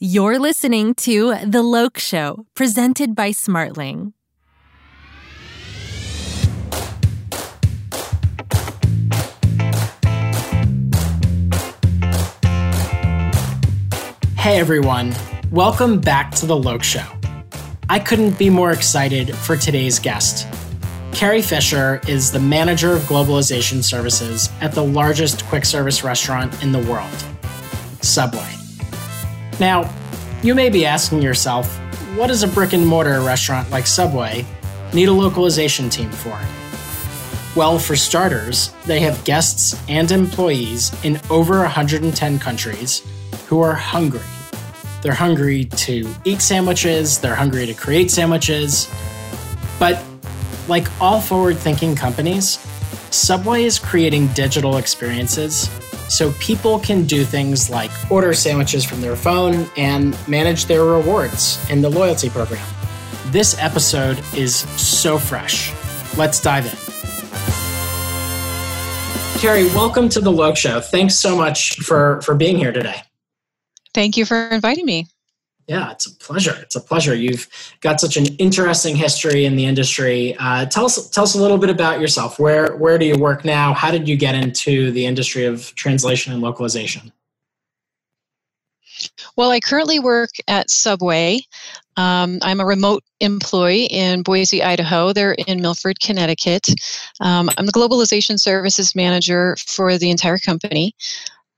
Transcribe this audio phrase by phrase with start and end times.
[0.00, 4.12] You're listening to The Loc Show, presented by Smartling.
[14.36, 15.14] Hey everyone,
[15.52, 17.06] welcome back to The Loc Show.
[17.88, 20.48] I couldn't be more excited for today's guest.
[21.12, 26.72] Carrie Fischer is the manager of globalization services at the largest quick service restaurant in
[26.72, 27.24] the world,
[28.00, 28.63] Subway.
[29.60, 29.92] Now,
[30.42, 31.66] you may be asking yourself,
[32.16, 34.44] what does a brick and mortar restaurant like Subway
[34.92, 36.38] need a localization team for?
[37.56, 43.02] Well, for starters, they have guests and employees in over 110 countries
[43.46, 44.20] who are hungry
[45.04, 48.90] they're hungry to eat sandwiches, they're hungry to create sandwiches.
[49.78, 50.02] But
[50.66, 52.58] like all forward thinking companies,
[53.10, 55.68] Subway is creating digital experiences
[56.08, 61.58] so people can do things like order sandwiches from their phone and manage their rewards
[61.70, 62.66] in the loyalty program.
[63.26, 65.72] This episode is so fresh.
[66.16, 66.84] Let's dive in.
[69.40, 70.80] Carrie, welcome to the Loc Show.
[70.80, 73.02] Thanks so much for, for being here today.
[73.92, 75.06] Thank you for inviting me.
[75.66, 76.56] Yeah, it's a pleasure.
[76.60, 77.14] It's a pleasure.
[77.14, 77.48] You've
[77.80, 80.36] got such an interesting history in the industry.
[80.38, 82.38] Uh, tell us, tell us a little bit about yourself.
[82.38, 83.72] Where, where do you work now?
[83.72, 87.12] How did you get into the industry of translation and localization?
[89.36, 91.40] Well, I currently work at Subway.
[91.96, 95.12] Um, I'm a remote employee in Boise, Idaho.
[95.12, 96.66] They're in Milford, Connecticut.
[97.20, 100.94] Um, I'm the globalization services manager for the entire company.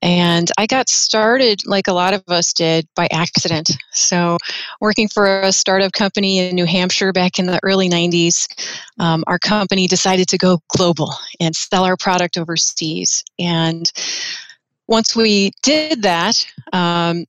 [0.02, 3.70] And I got started, like a lot of us did, by accident.
[3.92, 4.36] So,
[4.80, 8.46] working for a startup company in New Hampshire back in the early 90s,
[8.98, 13.24] um, our company decided to go global and sell our product overseas.
[13.38, 13.90] And
[14.86, 17.24] once we did that, um,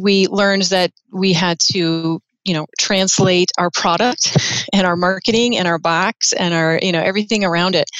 [0.00, 4.36] we learned that we had to you know translate our product
[4.72, 7.90] and our marketing and our box and our you know everything around it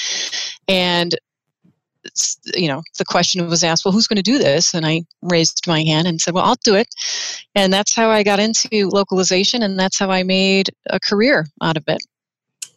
[0.67, 1.15] and
[2.55, 4.73] you know, the question was asked, well, who's going to do this?
[4.73, 6.87] And I raised my hand and said, well, I'll do it.
[7.55, 11.77] And that's how I got into localization, and that's how I made a career out
[11.77, 11.99] of it.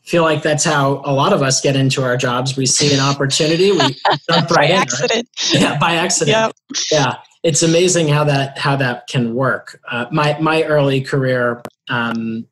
[0.04, 2.56] feel like that's how a lot of us get into our jobs.
[2.56, 3.78] We see an opportunity, we
[4.31, 4.72] jump right by in.
[4.72, 5.28] Accident.
[5.53, 5.62] Right?
[5.62, 6.37] Yeah, by accident.
[6.37, 6.53] Yep.
[6.91, 9.81] Yeah, it's amazing how that how that can work.
[9.91, 12.47] Uh, my my early career um,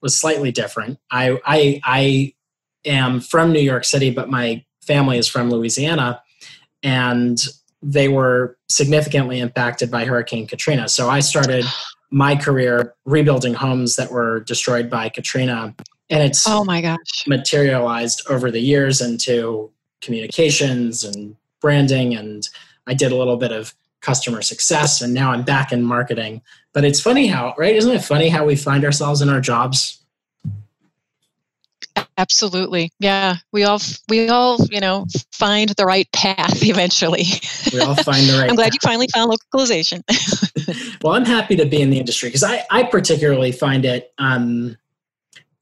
[0.00, 0.98] was slightly different.
[1.10, 2.34] I I I
[2.84, 6.20] am from New York City, but my family is from Louisiana,
[6.82, 7.38] and
[7.82, 10.88] they were significantly impacted by Hurricane Katrina.
[10.88, 11.64] So I started
[12.10, 15.74] my career rebuilding homes that were destroyed by Katrina,
[16.10, 22.48] and it's oh my gosh materialized over the years into communications and branding, and
[22.86, 26.40] I did a little bit of customer success, and now I'm back in marketing.
[26.72, 27.76] But it's funny how, right?
[27.76, 30.02] Isn't it funny how we find ourselves in our jobs
[32.16, 32.90] Absolutely.
[32.98, 33.36] Yeah.
[33.52, 37.24] We all we all, you know, find the right path eventually.
[37.72, 38.74] We all find the right I'm glad path.
[38.74, 40.02] you finally found localization.
[41.02, 44.76] well, I'm happy to be in the industry because I, I particularly find it um,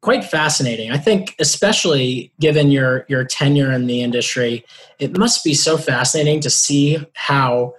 [0.01, 0.91] quite fascinating.
[0.91, 4.65] I think especially given your your tenure in the industry,
[4.99, 7.75] it must be so fascinating to see how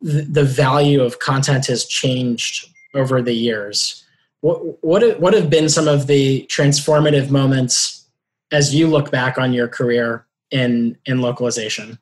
[0.00, 4.04] the value of content has changed over the years
[4.40, 8.06] what what what have been some of the transformative moments
[8.52, 11.98] as you look back on your career in in localization?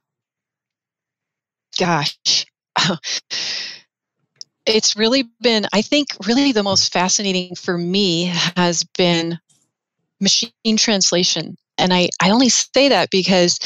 [1.78, 2.47] Gosh.
[4.69, 9.38] It's really been, I think, really the most fascinating for me has been
[10.20, 11.56] machine translation.
[11.78, 13.60] And I, I only say that because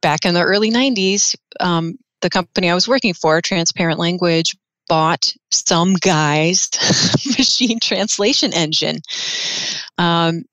[0.00, 4.56] back in the early 90s, um, the company I was working for, Transparent Language,
[4.88, 6.68] bought some guy's
[7.38, 8.98] machine translation engine
[9.98, 10.44] um,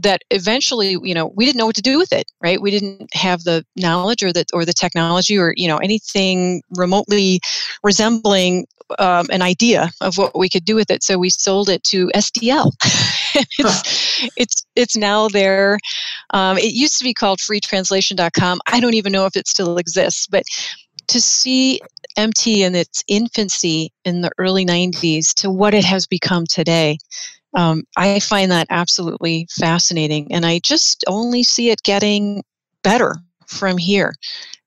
[0.00, 2.60] that eventually you know we didn't know what to do with it right?
[2.60, 7.40] We didn't have the knowledge or the or the technology or you know anything remotely
[7.82, 8.66] resembling
[8.98, 11.02] um, an idea of what we could do with it.
[11.02, 12.72] So we sold it to sdl
[13.58, 15.78] it's, it's it's now there.
[16.30, 20.26] Um, it used to be called freetranslation.com i don't even know if it still exists
[20.26, 20.44] but
[21.08, 21.80] to see
[22.16, 26.98] MT in its infancy in the early 90s to what it has become today,
[27.54, 30.32] um, I find that absolutely fascinating.
[30.32, 32.42] And I just only see it getting
[32.82, 33.16] better
[33.46, 34.14] from here.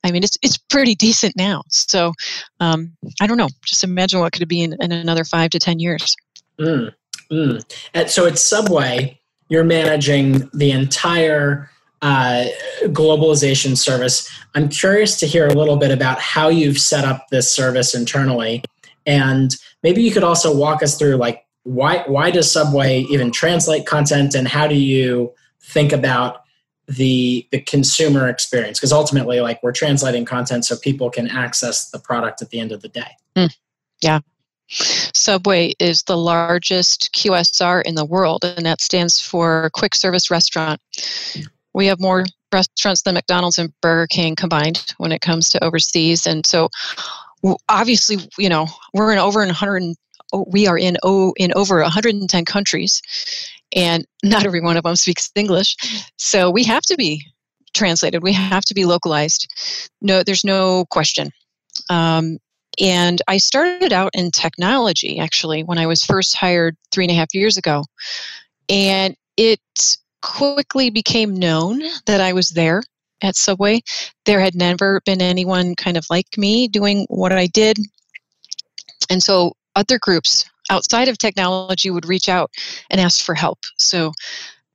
[0.03, 1.61] I mean, it's it's pretty decent now.
[1.69, 2.13] So
[2.59, 3.49] um, I don't know.
[3.63, 6.15] Just imagine what could it be in, in another five to ten years.
[6.59, 6.91] Mm,
[7.31, 7.77] mm.
[7.93, 11.69] And so at Subway, you're managing the entire
[12.01, 12.45] uh,
[12.85, 14.29] globalization service.
[14.55, 18.63] I'm curious to hear a little bit about how you've set up this service internally.
[19.05, 19.51] And
[19.83, 24.33] maybe you could also walk us through like why why does Subway even translate content?
[24.33, 26.41] And how do you think about
[26.87, 28.79] the the consumer experience?
[28.79, 32.71] Because ultimately like we're translating content so people can access the product at the end
[32.71, 33.15] of the day.
[33.35, 33.55] Mm,
[34.01, 34.19] yeah.
[34.67, 40.79] Subway is the largest qsr in the world and that stands for quick service restaurant
[41.73, 46.27] we have more restaurants than mcdonald's and burger king combined when it comes to overseas
[46.27, 46.69] and so
[47.69, 49.95] obviously you know we're in over 100
[50.47, 53.01] we are in oh, in over 110 countries
[53.73, 55.75] and not every one of them speaks English.
[56.17, 57.25] So we have to be
[57.73, 58.23] translated.
[58.23, 59.47] We have to be localized.
[60.01, 61.31] No, there's no question.
[61.89, 62.37] Um,
[62.79, 67.15] and I started out in technology actually when I was first hired three and a
[67.15, 67.85] half years ago.
[68.69, 69.59] And it
[70.21, 72.83] quickly became known that I was there
[73.21, 73.81] at Subway.
[74.25, 77.77] There had never been anyone kind of like me doing what I did.
[79.09, 82.51] And so other groups outside of technology would reach out
[82.89, 83.59] and ask for help.
[83.77, 84.11] So,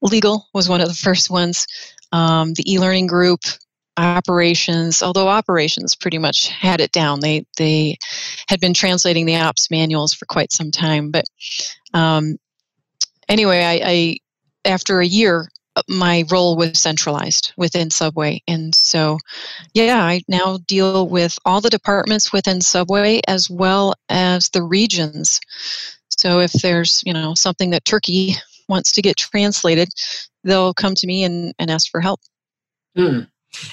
[0.03, 1.67] legal was one of the first ones.
[2.13, 3.41] Um, the e-learning group,
[3.97, 5.03] operations.
[5.03, 7.97] Although operations pretty much had it down, they they
[8.49, 11.11] had been translating the ops manuals for quite some time.
[11.11, 11.25] But
[11.95, 12.37] um,
[13.29, 14.17] anyway, I, I
[14.67, 15.49] after a year
[15.89, 18.43] my role was centralized within Subway.
[18.49, 19.19] And so,
[19.75, 25.41] yeah, I now deal with all the departments within Subway as well as the regions.
[26.09, 28.35] So if there's, you know, something that Turkey
[28.69, 29.89] wants to get translated,
[30.45, 32.21] they'll come to me and, and ask for help.
[32.97, 33.29] Mm.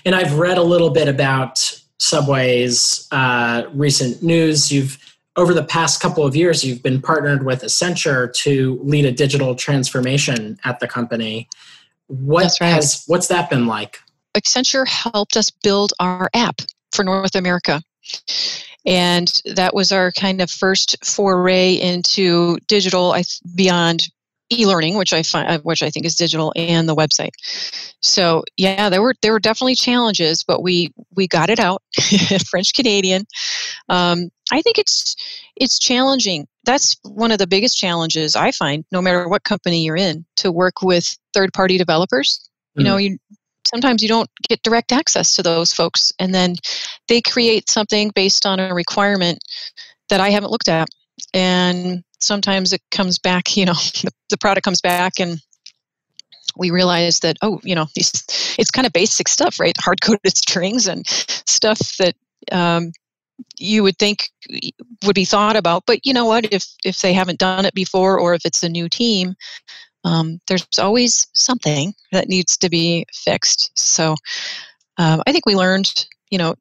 [0.06, 1.60] And I've read a little bit about
[2.00, 4.72] Subway's uh, recent news.
[4.72, 4.98] You've
[5.36, 9.56] over the past couple of years, you've been partnered with Accenture to lead a digital
[9.56, 11.48] transformation at the company.
[12.08, 12.70] What right.
[12.70, 14.00] has what's that been like?
[14.36, 17.82] Accenture helped us build our app for North America.
[18.86, 23.16] And that was our kind of first foray into digital
[23.56, 24.10] beyond
[24.52, 27.32] e-learning, which I find, uh, which I think is digital, and the website.
[28.02, 31.82] So yeah, there were there were definitely challenges, but we we got it out.
[32.50, 33.26] French Canadian.
[33.90, 35.16] Um, I think it's
[35.56, 36.48] it's challenging.
[36.64, 40.52] That's one of the biggest challenges I find, no matter what company you're in, to
[40.52, 42.50] work with third party developers.
[42.78, 42.80] Mm.
[42.80, 43.04] You know, mm.
[43.04, 43.18] you
[43.66, 46.56] sometimes you don't get direct access to those folks, and then
[47.08, 49.40] they create something based on a requirement
[50.10, 50.88] that I haven't looked at,
[51.34, 53.58] and sometimes it comes back.
[53.58, 55.40] You know, the, the product comes back and
[56.56, 60.88] we realize that oh you know it's kind of basic stuff right hard coded strings
[60.88, 62.14] and stuff that
[62.52, 62.92] um,
[63.58, 64.30] you would think
[65.06, 66.52] would be thought about but you know what?
[66.54, 69.36] If if they haven't done it before or if it's a new team
[70.06, 73.72] um, there's always something that needs to be fixed.
[73.80, 74.16] So
[74.98, 76.56] um, i think we learned you know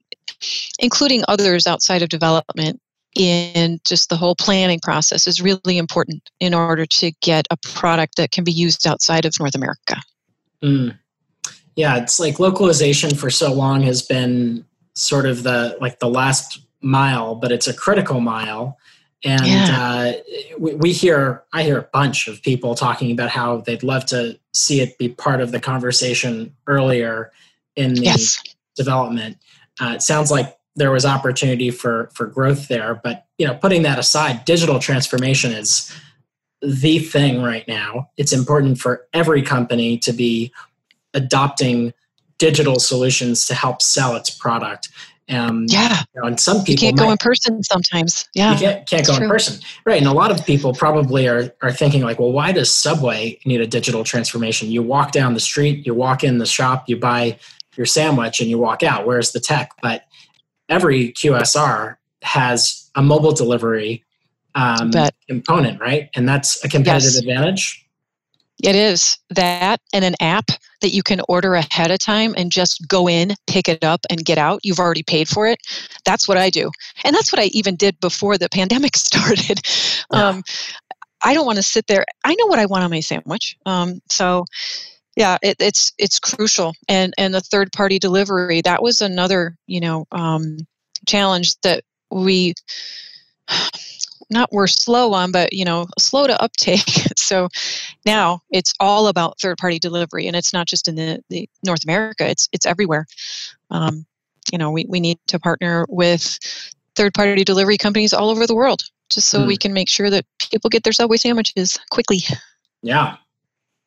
[0.79, 2.81] including others outside of development
[3.15, 8.17] in just the whole planning process is really important in order to get a product
[8.17, 9.97] that can be used outside of north america.
[10.63, 10.97] Mm.
[11.77, 16.61] yeah it's like localization for so long has been sort of the like the last
[16.81, 18.79] mile, but it's a critical mile.
[19.25, 19.79] And yeah.
[19.81, 20.13] uh,
[20.59, 24.39] we, we, hear, I hear a bunch of people talking about how they'd love to
[24.53, 27.31] see it be part of the conversation earlier
[27.77, 28.43] in the yes.
[28.75, 29.39] development.
[29.81, 33.83] Uh, it sounds like there was opportunity for for growth there, but you know, putting
[33.83, 35.93] that aside, digital transformation is
[36.61, 38.11] the thing right now.
[38.17, 40.53] It's important for every company to be
[41.15, 41.93] adopting
[42.43, 44.89] digital solutions to help sell its product.
[45.29, 46.03] Um, yeah.
[46.13, 48.29] You know, and some people you can't might, go in person sometimes.
[48.35, 48.55] Yeah.
[48.55, 49.27] You can't, can't go true.
[49.27, 49.63] in person.
[49.87, 49.99] Right.
[49.99, 53.61] And a lot of people probably are, are thinking like, well, why does Subway need
[53.61, 54.73] a digital transformation?
[54.73, 57.39] You walk down the street, you walk in the shop, you buy
[57.77, 59.07] your sandwich and you walk out.
[59.07, 59.71] Where's the tech?
[59.81, 60.03] But
[60.69, 64.05] every QSR has a mobile delivery
[64.57, 64.91] um,
[65.29, 66.11] component, right?
[66.17, 67.19] And that's a competitive yes.
[67.19, 67.82] advantage.
[68.63, 70.51] It is that and an app
[70.81, 74.25] that you can order ahead of time and just go in, pick it up, and
[74.25, 74.61] get out.
[74.63, 75.59] You've already paid for it.
[76.05, 76.71] That's what I do.
[77.05, 79.61] And that's what I even did before the pandemic started.
[80.13, 80.29] Yeah.
[80.29, 80.43] Um,
[81.25, 82.05] I don't want to sit there.
[82.25, 83.57] I know what I want on my sandwich.
[83.67, 84.45] Um, so,
[85.17, 86.75] yeah, it, it's it's crucial.
[86.89, 90.59] And and the third party delivery that was another you know um,
[91.07, 92.55] challenge that we
[94.33, 96.89] not we're slow on, but you know, slow to uptake.
[97.17, 97.49] so
[98.05, 101.85] now it's all about third party delivery, and it's not just in the, the North
[101.85, 103.07] America; it's it's everywhere.
[103.71, 104.07] Um,
[104.51, 106.39] you know, we, we need to partner with
[106.97, 109.59] third party delivery companies all over the world, just so we hmm.
[109.59, 112.21] can make sure that people get their Subway sandwiches quickly.
[112.83, 113.17] Yeah,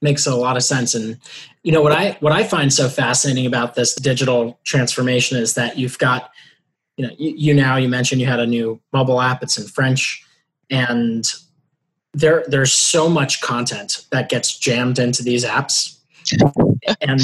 [0.01, 0.95] makes a lot of sense.
[0.95, 1.19] And
[1.63, 5.77] you know what I what I find so fascinating about this digital transformation is that
[5.77, 6.31] you've got
[6.97, 9.43] you know, you, you now you mentioned you had a new mobile app.
[9.43, 10.24] It's in French,
[10.69, 11.25] and
[12.13, 15.97] there there's so much content that gets jammed into these apps.
[17.01, 17.21] And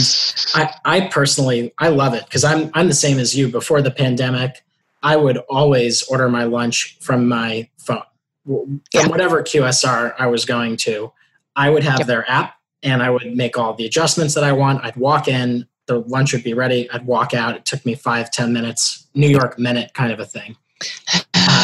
[0.54, 3.48] I, I personally i love it because i'm i'm the same as you.
[3.48, 4.64] Before the pandemic
[5.02, 8.04] i would always order my lunch from my phone.
[8.46, 9.08] From yeah.
[9.08, 11.12] whatever qsr i was going to
[11.56, 12.08] i would have yep.
[12.08, 14.84] their app and i would make all the adjustments that i want.
[14.84, 16.90] I'd walk in the lunch would be ready.
[16.92, 17.56] I'd walk out.
[17.56, 20.56] It took me five ten minutes new york minute kind of a thing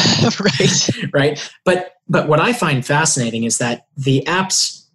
[0.40, 0.90] right.
[1.12, 1.52] Right?
[1.64, 4.86] But but what i find fascinating is that the apps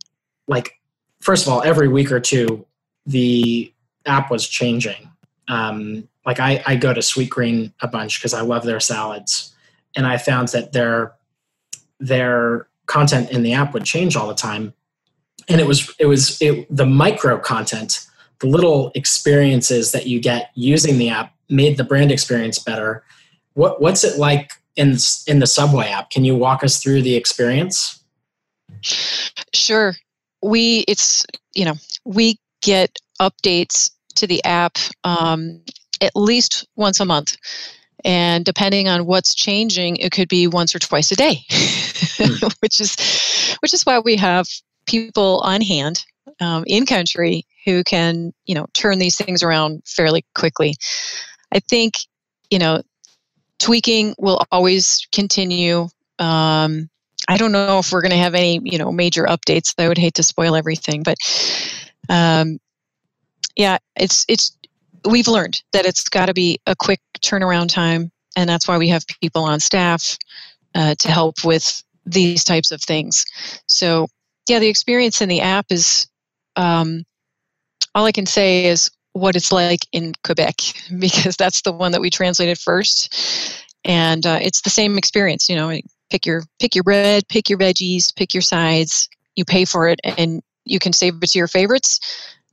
[0.47, 0.79] like
[1.21, 2.65] first of all every week or two
[3.05, 3.71] the
[4.05, 5.09] app was changing.
[5.47, 9.53] Um, like I, I go to Sweet Green a bunch because i love their salads.
[9.95, 11.13] And i found that their
[11.99, 14.73] their content in the app would change all the time.
[15.49, 18.05] And it was it was it, the micro content
[18.43, 23.03] the little experiences that you get using the app made the brand experience better.
[23.53, 26.09] What what's it like in in the Subway app?
[26.09, 28.03] Can you walk us through the experience?
[29.53, 29.95] Sure.
[30.41, 31.75] We it's you know
[32.05, 35.61] we get updates to the app um,
[36.01, 37.37] at least once a month,
[38.03, 41.45] and depending on what's changing, it could be once or twice a day,
[42.17, 42.47] hmm.
[42.59, 42.95] which is
[43.61, 44.47] which is why we have
[44.85, 46.03] people on hand
[46.41, 50.75] um, in country who can you know turn these things around fairly quickly.
[51.53, 51.95] I think
[52.49, 52.81] you know
[53.63, 55.87] tweaking will always continue.
[56.19, 56.89] Um,
[57.29, 59.73] I don't know if we're going to have any, you know, major updates.
[59.77, 61.15] I would hate to spoil everything, but
[62.09, 62.59] um,
[63.55, 64.57] yeah, it's it's
[65.09, 68.89] we've learned that it's got to be a quick turnaround time, and that's why we
[68.89, 70.17] have people on staff
[70.75, 73.25] uh, to help with these types of things.
[73.67, 74.07] So
[74.49, 76.07] yeah, the experience in the app is
[76.57, 77.05] um,
[77.95, 80.55] all I can say is what it's like in Quebec
[80.99, 85.49] because that's the one that we translated first, and uh, it's the same experience.
[85.49, 85.79] You know,
[86.09, 89.07] pick your pick your bread, pick your veggies, pick your sides.
[89.35, 91.99] You pay for it, and you can save it to your favorites,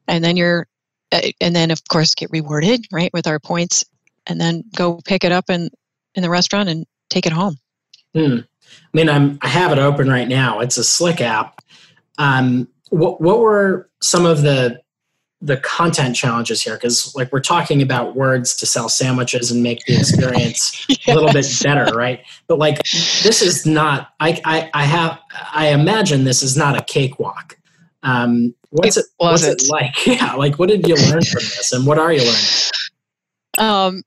[0.08, 0.66] and then you're,
[1.12, 3.84] uh, and then of course get rewarded right with our points,
[4.26, 5.68] and then go pick it up in
[6.14, 7.56] in the restaurant and take it home.
[8.14, 8.38] Hmm.
[8.72, 10.60] I mean, I'm I have it open right now.
[10.60, 11.60] It's a slick app.
[12.18, 14.80] Um, what what were some of the
[15.42, 19.84] the content challenges here because like we're talking about words to sell sandwiches and make
[19.86, 20.98] the experience yes.
[21.08, 22.20] a little bit better right?
[22.46, 22.78] But like
[23.22, 25.18] this is not I, I i have
[25.52, 27.56] i imagine this is not a cakewalk.
[28.02, 29.94] Um what's it, it what's it like?
[30.06, 32.44] Yeah like what did you learn from this and what are you learning?
[33.58, 34.02] Um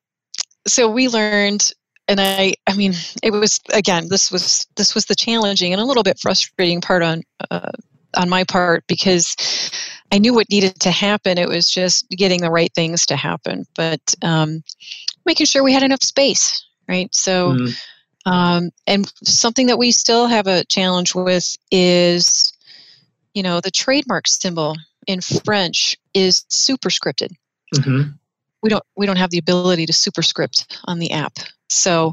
[0.67, 1.71] so we learned
[2.07, 5.85] and i i mean it was again this was this was the challenging and a
[5.85, 7.71] little bit frustrating part on uh,
[8.15, 9.35] on my part because
[10.13, 11.39] I knew what needed to happen.
[11.39, 14.63] It was just getting the right things to happen, but um,
[15.25, 17.09] making sure we had enough space, right?
[17.15, 17.75] So, mm.
[18.27, 22.53] um, and something that we still have a challenge with is,
[23.33, 24.75] you know, the trademark symbol
[25.07, 27.31] in French is superscripted.
[27.73, 28.11] Mm-hmm.
[28.61, 31.33] We don't we don't have the ability to superscript on the app.
[31.69, 32.11] So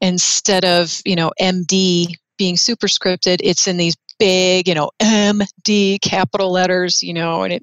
[0.00, 6.50] instead of you know MD being superscripted, it's in these big, you know, MD capital
[6.50, 7.62] letters, you know, and it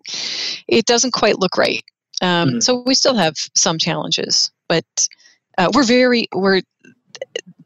[0.68, 1.84] it doesn't quite look right.
[2.22, 2.60] Um, mm-hmm.
[2.60, 4.86] So we still have some challenges, but
[5.58, 6.62] uh, we're very we're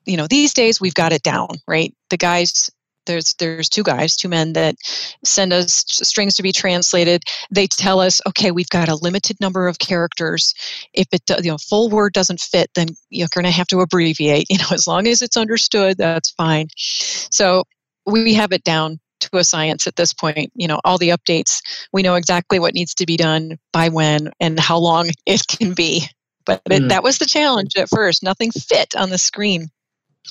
[0.05, 1.93] you know these days we've got it down, right?
[2.09, 2.69] The guys
[3.05, 4.75] there's there's two guys two men that
[5.23, 9.67] send us strings to be translated they tell us okay we've got a limited number
[9.67, 10.53] of characters
[10.93, 14.47] if it you know full word doesn't fit then you're going to have to abbreviate
[14.49, 17.63] you know as long as it's understood that's fine so
[18.05, 20.51] we have it down to a science at this point.
[20.55, 24.31] You know, all the updates, we know exactly what needs to be done by when
[24.39, 26.07] and how long it can be.
[26.45, 26.89] But it, mm.
[26.89, 28.21] that was the challenge at first.
[28.21, 29.69] Nothing fit on the screen.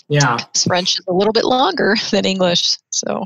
[0.09, 0.39] Yeah.
[0.67, 2.79] French is a little bit longer than English.
[2.91, 3.25] So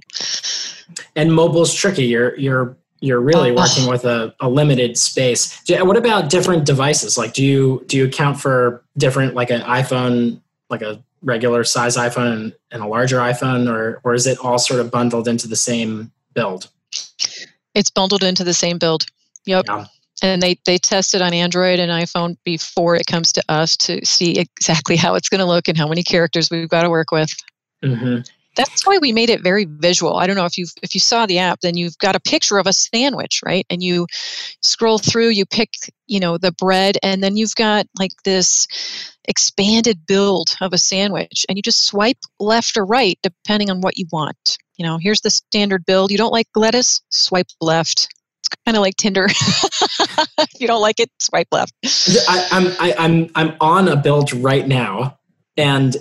[1.17, 2.05] And mobile's tricky.
[2.05, 5.63] You're you're you're really uh, working with a, a limited space.
[5.69, 7.17] What about different devices?
[7.17, 10.41] Like do you do you account for different like an iPhone
[10.71, 14.59] like a regular size iPhone and, and a larger iPhone, or or is it all
[14.59, 16.69] sort of bundled into the same build?
[17.75, 19.07] It's bundled into the same build.
[19.47, 19.65] Yep.
[19.69, 19.87] Yeah.
[20.21, 24.05] And they, they test it on Android and iPhone before it comes to us to
[24.05, 27.13] see exactly how it's going to look and how many characters we've got to work
[27.13, 27.33] with.
[27.85, 28.23] Mm-hmm.
[28.59, 30.17] That's why we made it very visual.
[30.17, 32.59] I don't know if you if you saw the app, then you've got a picture
[32.59, 33.65] of a sandwich, right?
[33.71, 34.07] And you
[34.63, 35.71] scroll through, you pick,
[36.09, 38.67] you know, the bread, and then you've got like this
[39.29, 43.97] expanded build of a sandwich and you just swipe left or right depending on what
[43.97, 44.59] you want.
[44.77, 46.11] You know, here's the standard build.
[46.11, 47.01] You don't like lettuce?
[47.11, 48.09] Swipe left.
[48.41, 49.27] It's kind of like Tinder.
[49.31, 51.73] if you don't like it, swipe left.
[52.29, 55.19] I, I'm I, I'm I'm on a build right now,
[55.57, 55.97] and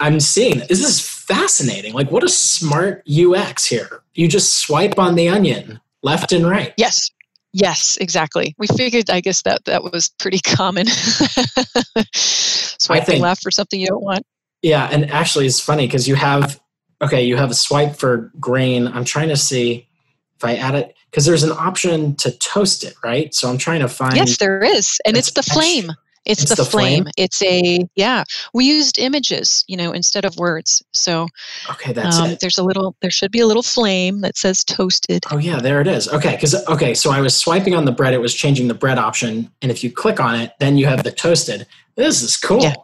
[0.00, 1.94] I'm seeing this is fascinating.
[1.94, 4.02] Like, what a smart UX here.
[4.14, 6.74] You just swipe on the onion left and right.
[6.76, 7.10] Yes.
[7.54, 8.54] Yes, exactly.
[8.58, 10.86] We figured, I guess that that was pretty common.
[12.14, 14.24] Swiping think, left for something you don't want.
[14.62, 16.58] Yeah, and actually, it's funny because you have
[17.02, 18.86] okay, you have a swipe for grain.
[18.86, 19.88] I'm trying to see
[20.36, 23.34] if I add it because there's an option to toast it, right?
[23.34, 24.16] So I'm trying to find.
[24.16, 25.90] Yes, there is, and it's the flame.
[26.24, 27.04] It's, it's the, the flame.
[27.04, 27.12] flame.
[27.16, 28.24] It's a yeah.
[28.54, 30.82] We used images, you know, instead of words.
[30.92, 31.26] So
[31.70, 32.40] okay, that's um, it.
[32.40, 32.94] There's a little.
[33.00, 35.24] There should be a little flame that says toasted.
[35.30, 36.08] Oh yeah, there it is.
[36.08, 38.14] Okay, because okay, so I was swiping on the bread.
[38.14, 41.02] It was changing the bread option, and if you click on it, then you have
[41.02, 41.66] the toasted.
[41.96, 42.62] This is cool.
[42.62, 42.74] Yeah.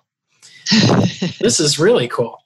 [1.40, 2.42] this is really cool.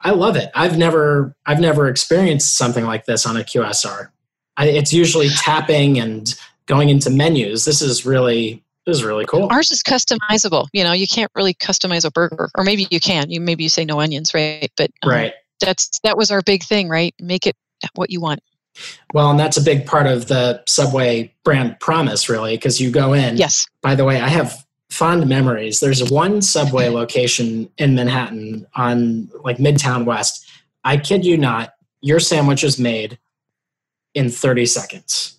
[0.00, 0.50] I love it.
[0.54, 4.10] I've never I've never experienced something like this on a QSR.
[4.56, 6.32] I, it's usually tapping and
[6.66, 7.64] going into menus.
[7.64, 9.48] This is really this is really cool.
[9.50, 10.68] Ours is customizable.
[10.72, 13.30] You know, you can't really customize a burger, or maybe you can.
[13.30, 14.70] You maybe you say no onions, right?
[14.76, 15.32] But um, right.
[15.60, 17.14] That's that was our big thing, right?
[17.20, 17.56] Make it
[17.94, 18.40] what you want.
[19.12, 23.12] Well, and that's a big part of the Subway brand promise, really, because you go
[23.12, 23.36] in.
[23.36, 23.66] Yes.
[23.82, 25.80] By the way, I have fond memories.
[25.80, 30.46] There's one Subway location in Manhattan on like Midtown West.
[30.84, 33.18] I kid you not, your sandwich is made
[34.14, 35.35] in 30 seconds.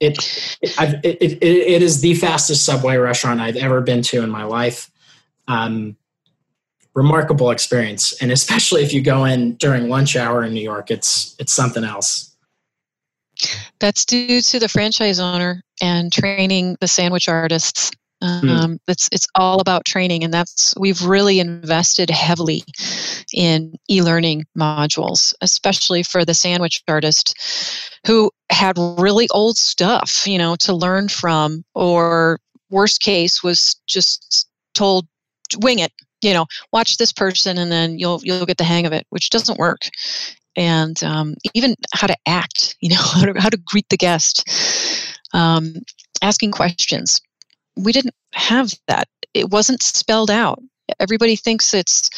[0.00, 0.16] It,
[0.62, 4.90] it, it, it, is the fastest Subway restaurant I've ever been to in my life.
[5.46, 5.96] Um,
[6.94, 11.36] remarkable experience, and especially if you go in during lunch hour in New York, it's
[11.38, 12.34] it's something else.
[13.78, 17.90] That's due to the franchise owner and training the sandwich artists
[18.22, 18.48] Hmm.
[18.48, 22.62] Um, it's it's all about training, and that's we've really invested heavily
[23.34, 27.34] in e-learning modules, especially for the sandwich artist
[28.06, 32.38] who had really old stuff, you know, to learn from, or
[32.70, 35.06] worst case was just told
[35.58, 38.92] wing it, you know, watch this person and then you'll you'll get the hang of
[38.92, 39.82] it, which doesn't work.
[40.56, 44.48] And um, even how to act, you know, how to, how to greet the guest,
[45.32, 45.74] um,
[46.22, 47.20] asking questions
[47.76, 49.08] we didn't have that.
[49.34, 50.60] It wasn't spelled out.
[50.98, 52.10] Everybody thinks it's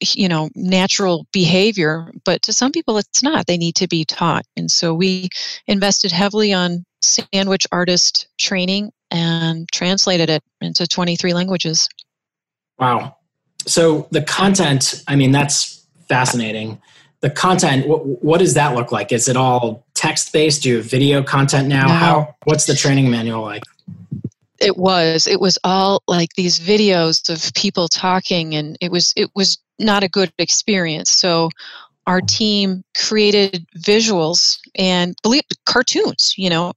[0.00, 3.46] you know natural behavior but to some people it's not.
[3.46, 4.44] They need to be taught.
[4.56, 5.28] And so we
[5.66, 11.88] invested heavily on sandwich artist training and translated it into 23 languages.
[12.78, 13.16] Wow.
[13.66, 16.80] So the content i mean that's fascinating.
[17.20, 19.12] The content what, what does that look like?
[19.12, 21.86] Is it all text based do you have video content now?
[21.86, 21.92] No.
[21.92, 23.62] how what's the training manual like?
[24.60, 25.26] It was.
[25.26, 30.04] It was all like these videos of people talking and it was it was not
[30.04, 31.48] a good experience so
[32.06, 36.72] our team created visuals and believe cartoons you know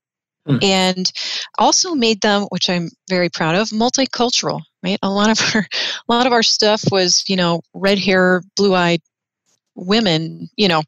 [0.48, 0.64] mm.
[0.64, 1.12] and
[1.58, 6.14] also made them which i'm very proud of multicultural right a lot of our a
[6.14, 9.02] lot of our stuff was you know red hair blue eyed
[9.76, 10.82] women you know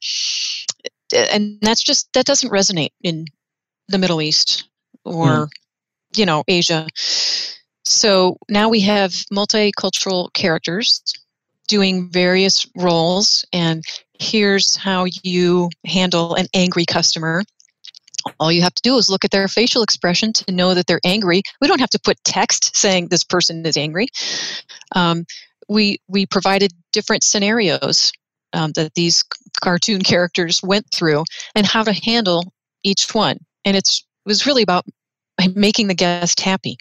[1.32, 3.26] and that's just that doesn't resonate in
[3.88, 4.68] the middle east
[5.04, 5.50] or mm
[6.18, 6.88] you know, Asia.
[7.84, 11.02] So now we have multicultural characters
[11.68, 13.84] doing various roles, and
[14.20, 17.44] here's how you handle an angry customer.
[18.40, 21.02] All you have to do is look at their facial expression to know that they're
[21.06, 21.44] angry.
[21.62, 24.08] We don't have to put text saying this person is angry.
[24.96, 25.26] Um,
[25.68, 28.12] we we provided different scenarios
[28.54, 29.24] um, that these
[29.62, 31.24] cartoon characters went through
[31.56, 33.38] and how to handle each one.
[33.64, 34.86] And it's it was really about
[35.54, 36.78] making the guest happy.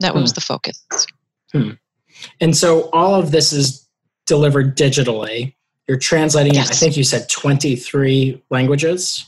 [0.00, 0.34] That was hmm.
[0.34, 0.84] the focus.
[1.52, 1.70] Hmm.
[2.40, 3.83] And so all of this is
[4.26, 5.54] delivered digitally.
[5.88, 6.70] You're translating yes.
[6.70, 9.26] I think you said 23 languages.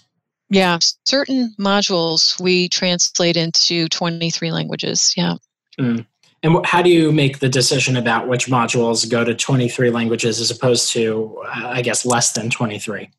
[0.49, 5.13] Yeah, certain modules we translate into 23 languages.
[5.17, 5.35] Yeah.
[5.79, 6.01] Hmm.
[6.43, 10.51] And how do you make the decision about which modules go to 23 languages as
[10.51, 13.11] opposed to, I guess, less than 23?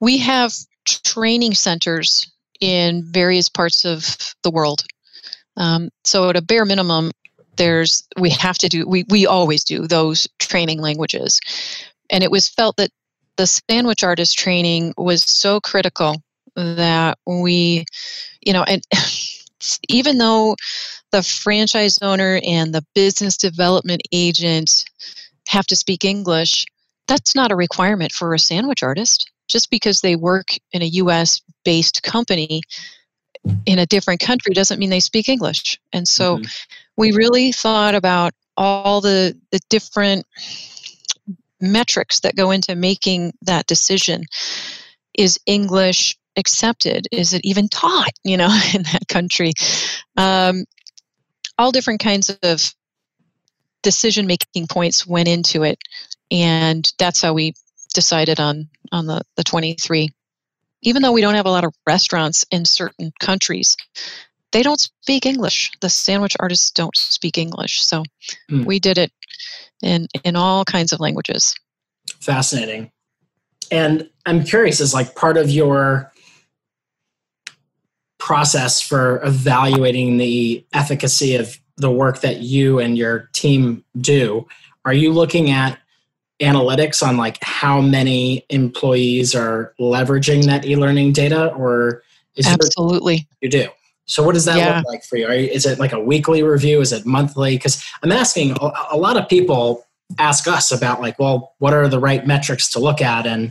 [0.00, 0.52] We have
[0.86, 4.84] training centers in various parts of the world.
[5.56, 7.10] Um, so at a bare minimum,
[7.56, 11.40] there's we have to do we we always do those training languages,
[12.10, 12.90] and it was felt that
[13.36, 16.16] the sandwich artist training was so critical
[16.54, 17.84] that we,
[18.40, 18.82] you know, and
[19.88, 20.56] even though
[21.12, 24.84] the franchise owner and the business development agent
[25.48, 26.64] have to speak English,
[27.06, 29.30] that's not a requirement for a sandwich artist.
[29.48, 32.62] Just because they work in a US based company
[33.64, 35.78] in a different country doesn't mean they speak English.
[35.92, 36.46] And so mm-hmm.
[36.96, 40.26] we really thought about all the, the different
[41.60, 44.24] metrics that go into making that decision.
[45.14, 47.06] Is English accepted?
[47.10, 49.52] Is it even taught, you know, in that country?
[50.16, 50.64] Um,
[51.58, 52.74] all different kinds of
[53.82, 55.78] decision making points went into it.
[56.30, 57.54] And that's how we
[57.94, 60.10] decided on, on the, the 23.
[60.86, 63.76] Even though we don't have a lot of restaurants in certain countries,
[64.52, 65.72] they don't speak English.
[65.80, 67.84] The sandwich artists don't speak English.
[67.84, 68.04] So
[68.50, 68.64] mm.
[68.64, 69.12] we did it
[69.82, 71.54] in, in all kinds of languages.
[72.20, 72.92] Fascinating.
[73.72, 76.12] And I'm curious, is like part of your
[78.18, 84.46] process for evaluating the efficacy of the work that you and your team do,
[84.84, 85.78] are you looking at
[86.40, 92.02] analytics on like how many employees are leveraging that e-learning data or
[92.36, 93.66] is absolutely you do
[94.04, 94.76] so what does that yeah.
[94.76, 95.26] look like for you?
[95.28, 95.48] you?
[95.48, 99.16] is it like a weekly review is it monthly because i'm asking a, a lot
[99.16, 99.86] of people
[100.18, 103.50] ask us about like well what are the right metrics to look at and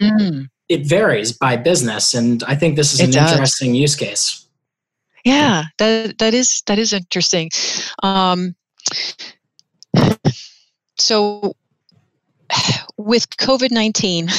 [0.00, 0.48] mm.
[0.70, 3.32] it varies by business and i think this is it an does.
[3.32, 4.46] interesting use case
[5.22, 7.50] yeah that that is that is interesting
[8.02, 8.54] um,
[10.98, 11.54] so
[12.96, 14.30] with covid-19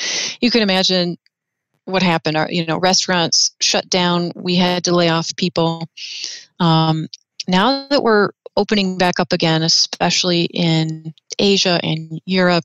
[0.40, 1.16] you can imagine
[1.84, 2.36] what happened.
[2.36, 4.32] Our, you know restaurants shut down.
[4.36, 5.88] We had to lay off people.
[6.60, 7.08] Um,
[7.48, 12.64] now that we're opening back up again especially in asia and europe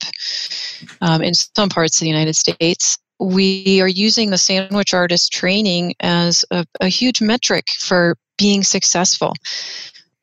[1.00, 5.94] um, in some parts of the united states we are using the sandwich artist training
[6.00, 9.34] as a, a huge metric for being successful.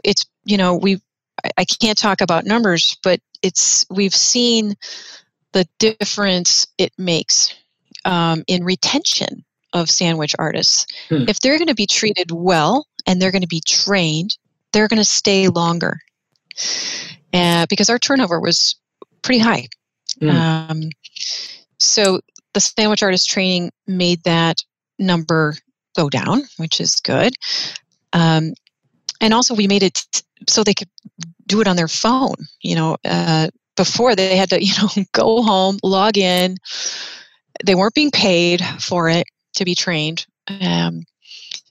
[0.05, 1.01] It's, you know, we,
[1.57, 4.75] I can't talk about numbers, but it's, we've seen
[5.53, 7.55] the difference it makes
[8.05, 10.87] um, in retention of sandwich artists.
[11.09, 11.25] Hmm.
[11.29, 14.37] If they're going to be treated well and they're going to be trained,
[14.73, 15.99] they're going to stay longer.
[17.33, 18.77] Uh, because our turnover was
[19.23, 19.67] pretty high.
[20.21, 20.31] Hmm.
[20.31, 20.81] Um,
[21.79, 22.21] so
[22.53, 24.59] the sandwich artist training made that
[24.99, 25.55] number
[25.97, 27.33] go down, which is good.
[28.13, 28.53] Um,
[29.23, 30.05] and also, we made it
[30.49, 30.91] so they could
[31.47, 32.35] do it on their phone.
[32.61, 36.57] You know, uh, before they had to, you know, go home, log in.
[37.65, 40.27] They weren't being paid for it to be trained.
[40.61, 41.05] Um,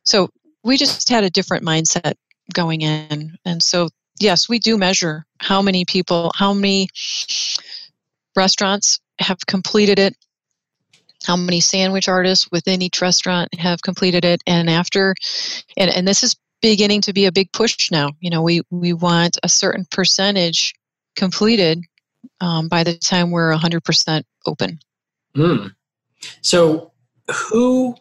[0.03, 0.29] so
[0.63, 2.13] we just had a different mindset
[2.53, 3.35] going in.
[3.45, 6.87] And so, yes, we do measure how many people, how many
[8.35, 10.15] restaurants have completed it
[11.25, 15.13] how many sandwich artists within each restaurant have completed it and after
[15.77, 18.93] and, and this is beginning to be a big push now you know we we
[18.93, 20.73] want a certain percentage
[21.15, 21.83] completed
[22.39, 24.79] um, by the time we're 100% open
[25.35, 25.73] mm.
[26.41, 26.91] so
[27.31, 27.95] who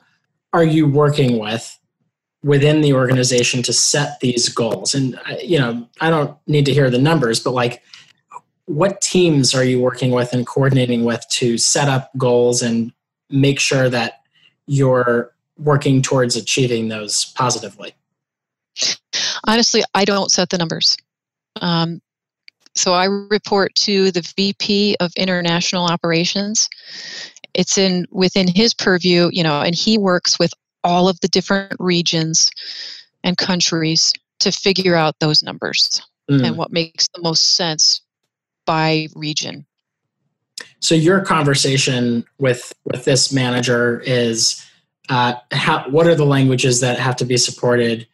[0.52, 1.78] are you working with
[2.42, 6.72] within the organization to set these goals and uh, you know i don't need to
[6.72, 7.82] hear the numbers but like
[8.70, 12.92] what teams are you working with and coordinating with to set up goals and
[13.28, 14.20] make sure that
[14.66, 17.94] you're working towards achieving those positively?
[19.46, 20.96] Honestly, I don't set the numbers.
[21.60, 22.00] Um,
[22.74, 26.68] so I report to the VP of International Operations.
[27.52, 30.52] It's in within his purview, you know, and he works with
[30.84, 32.50] all of the different regions
[33.24, 36.44] and countries to figure out those numbers mm.
[36.44, 38.00] and what makes the most sense
[38.66, 39.66] by region.
[40.78, 44.64] So your conversation with with this manager is
[45.08, 48.06] uh, how, what are the languages that have to be supported,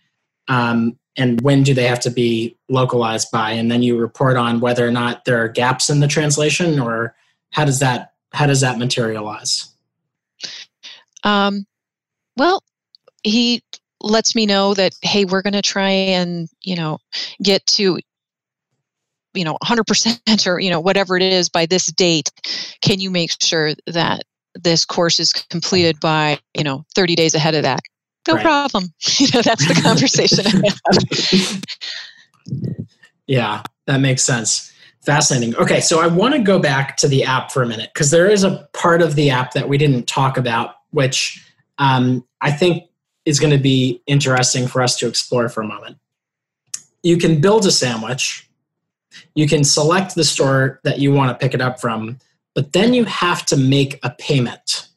[0.49, 3.53] um, and when do they have to be localized by?
[3.53, 7.15] And then you report on whether or not there are gaps in the translation, or
[7.53, 9.69] how does that how does that materialize?
[11.25, 11.65] Um,
[12.37, 12.63] well,
[13.23, 13.63] he
[14.01, 16.99] lets me know that hey, we're going to try and you know
[17.43, 17.99] get to
[19.37, 22.31] you know 100% or you know whatever it is by this date
[22.81, 24.23] can you make sure that
[24.55, 27.81] this course is completed by you know 30 days ahead of that
[28.29, 28.43] no right.
[28.43, 28.85] problem.
[29.19, 30.45] You know that's the conversation
[33.27, 34.73] yeah that makes sense.
[35.05, 35.55] Fascinating.
[35.57, 38.29] Okay so i want to go back to the app for a minute because there
[38.29, 41.45] is a part of the app that we didn't talk about which
[41.79, 42.85] um, i think
[43.25, 45.99] is going to be interesting for us to explore for a moment.
[47.03, 48.47] You can build a sandwich
[49.35, 52.19] you can select the store that you want to pick it up from,
[52.55, 54.89] but then you have to make a payment.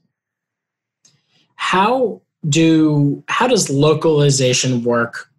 [1.55, 5.29] How do how does localization work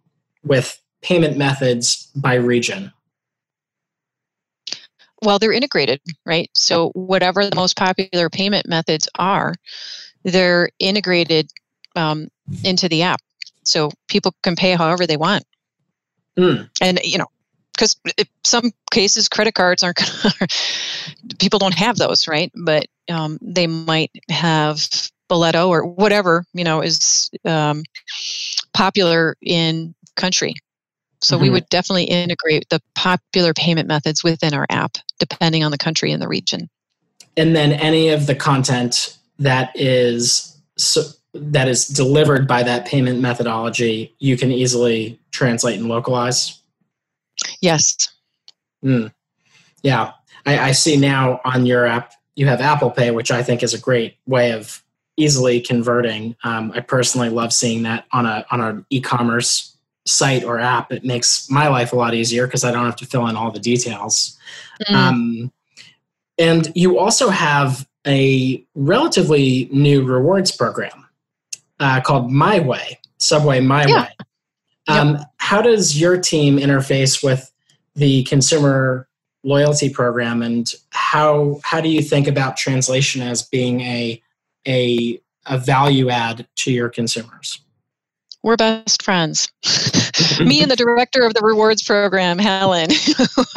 [0.43, 2.91] with payment methods by region?
[5.23, 6.49] Well, they're integrated, right?
[6.55, 9.53] So whatever the most popular payment methods are,
[10.23, 11.51] they're integrated
[11.95, 12.29] um,
[12.63, 13.21] into the app,
[13.63, 15.43] so people can pay however they want.
[16.37, 16.69] Mm.
[16.81, 17.27] And you know,
[17.73, 17.95] because
[18.43, 20.47] some cases credit cards aren't gonna,
[21.39, 24.87] people don't have those right but um, they might have
[25.31, 27.83] Boleto or whatever you know is um,
[28.73, 30.53] popular in country.
[31.21, 31.43] So mm-hmm.
[31.43, 36.11] we would definitely integrate the popular payment methods within our app, depending on the country
[36.11, 36.69] and the region.
[37.37, 43.21] And then any of the content that is so, that is delivered by that payment
[43.21, 46.59] methodology, you can easily translate and localize.
[47.61, 47.95] Yes.
[48.83, 49.13] Mm.
[49.83, 50.11] Yeah,
[50.45, 53.73] I, I see now on your app you have Apple Pay, which I think is
[53.73, 54.83] a great way of
[55.17, 56.35] easily converting.
[56.43, 60.91] Um, I personally love seeing that on a on an e-commerce site or app.
[60.91, 63.51] It makes my life a lot easier because I don't have to fill in all
[63.51, 64.37] the details.
[64.89, 64.95] Mm.
[64.95, 65.51] Um,
[66.39, 71.07] and you also have a relatively new rewards program
[71.79, 74.01] uh, called My Way, Subway My yeah.
[74.01, 74.09] Way.
[74.87, 75.25] Um, yep.
[75.37, 77.51] How does your team interface with
[77.95, 79.07] the consumer
[79.43, 84.21] loyalty program, and how how do you think about translation as being a
[84.67, 87.61] a a value add to your consumers?
[88.43, 89.51] We're best friends.
[90.39, 92.89] Me and the director of the rewards program, Helen.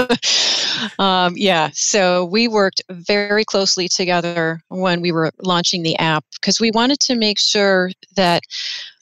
[0.99, 6.61] um, yeah, so we worked very closely together when we were launching the app because
[6.61, 8.43] we wanted to make sure that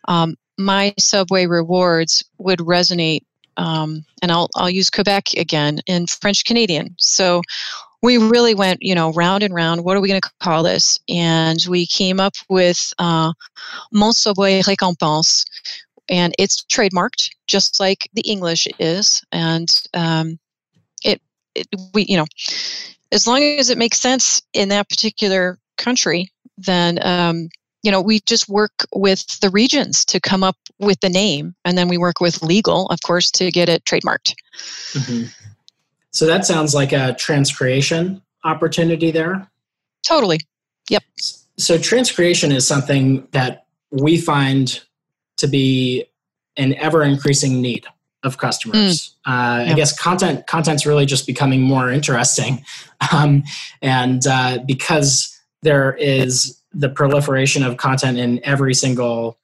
[0.07, 3.23] um, my Subway rewards would resonate
[3.57, 6.95] um, and I'll I'll use Quebec again in French Canadian.
[6.99, 7.43] So
[8.03, 9.85] we really went, you know, round and round.
[9.85, 10.99] What are we going to call this?
[11.09, 13.33] And we came up with uh,
[13.93, 15.45] Mon Subway Récompense,
[16.09, 19.23] and it's trademarked just like the English is.
[19.31, 20.39] And um,
[21.05, 21.21] it,
[21.55, 22.27] it, we, you know,
[23.13, 27.49] as long as it makes sense in that particular country, then um,
[27.83, 31.77] you know, we just work with the regions to come up with the name, and
[31.77, 34.35] then we work with legal, of course, to get it trademarked.
[34.93, 35.52] Mm-hmm.
[36.13, 39.51] So that sounds like a transcreation opportunity there.
[40.07, 40.41] Totally.
[40.91, 41.03] Yep.
[41.59, 44.81] So transcreation is something that we find
[45.39, 46.07] to be
[46.57, 47.87] an ever increasing need
[48.23, 49.17] of customers.
[49.27, 49.61] Mm.
[49.61, 49.73] Uh, yeah.
[49.73, 52.65] I guess content content's really just becoming more interesting,
[53.13, 53.43] um,
[53.81, 59.39] and uh, because there is the proliferation of content in every single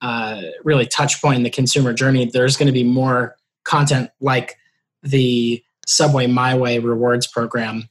[0.00, 4.58] uh, really touch point in the consumer journey, there's going to be more content like
[5.02, 7.88] the Subway My Way rewards program.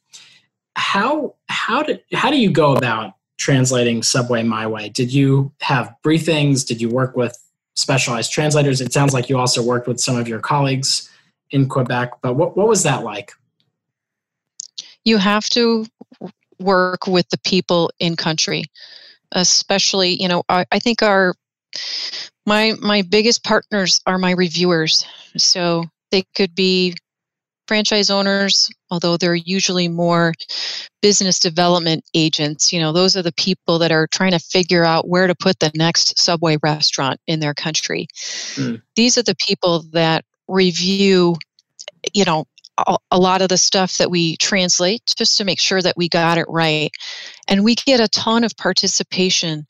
[0.75, 4.89] How how did how do you go about translating Subway My Way?
[4.89, 6.65] Did you have briefings?
[6.65, 7.37] Did you work with
[7.75, 8.81] specialized translators?
[8.81, 11.09] It sounds like you also worked with some of your colleagues
[11.51, 13.33] in Quebec, but what, what was that like?
[15.05, 15.85] You have to
[16.59, 18.65] work with the people in country
[19.33, 21.33] especially you know I, I, think our
[22.45, 25.05] my my biggest partners are my reviewers
[25.37, 26.95] so they could be
[27.67, 30.33] franchise owners although they're usually more
[31.01, 35.07] business development agents you know those are the people that are trying to figure out
[35.07, 38.07] where to put the next subway restaurant in their country
[38.55, 38.81] mm.
[38.95, 41.35] these are the people that review
[42.13, 42.45] you know
[43.11, 46.37] a lot of the stuff that we translate just to make sure that we got
[46.37, 46.91] it right.
[47.47, 49.67] And we get a ton of participation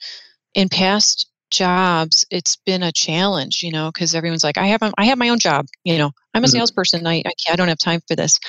[0.54, 2.26] in past jobs.
[2.30, 5.40] It's been a challenge, you know, because everyone's like, I have, I have my own
[5.40, 6.58] job, you know, I'm a mm-hmm.
[6.58, 7.08] salesperson.
[7.08, 8.40] I, I, I don't have time for this.